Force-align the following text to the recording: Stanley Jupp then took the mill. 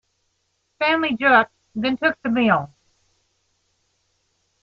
Stanley 0.73 1.15
Jupp 1.15 1.51
then 1.75 1.95
took 1.95 2.19
the 2.23 2.29
mill. 2.31 2.73